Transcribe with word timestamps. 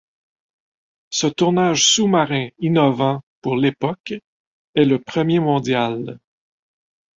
Ce 1.11 1.27
tournage 1.27 1.85
sous-marin 1.85 2.47
innovant 2.57 3.21
pour 3.43 3.55
l'époque 3.55 4.15
est 4.73 4.85
le 4.85 4.97
premier 4.97 5.39
mondial. 5.39 6.17